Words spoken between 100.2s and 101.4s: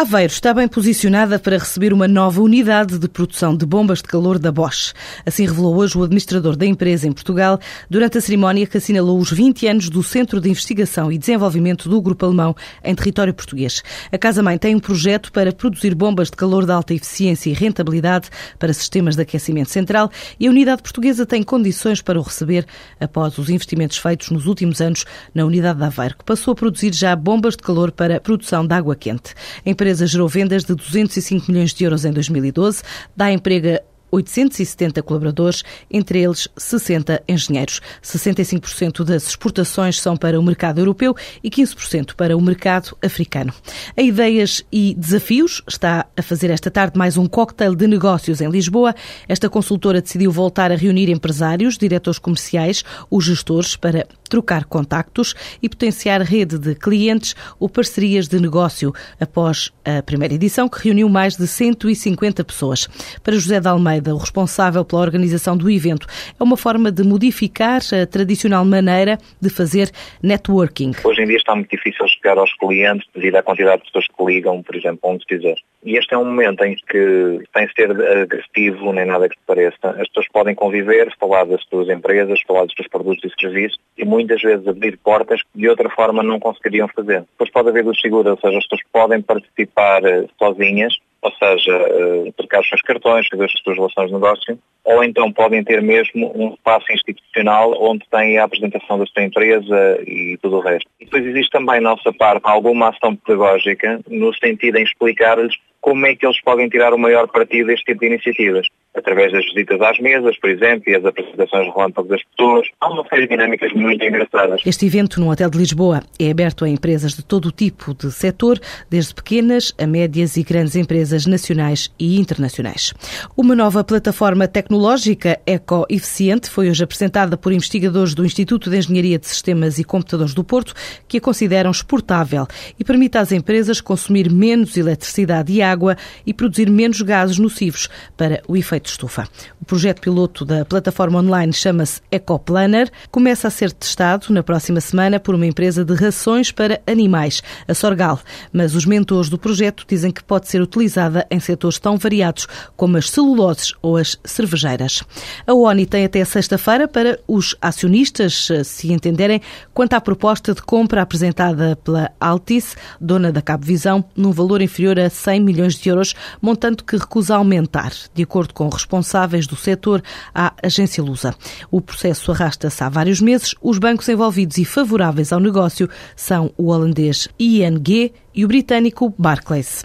tudo o resto. E depois